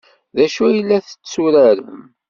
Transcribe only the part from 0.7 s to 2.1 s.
la tetturarem?